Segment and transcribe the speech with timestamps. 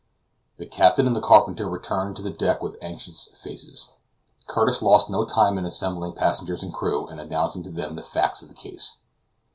[0.57, 3.89] The captain and the carpenter returned to the deck with anxious faces.
[4.47, 8.41] Curtis lost no time in assembling passengers and crew, and announcing to them the facts
[8.41, 8.97] of the case.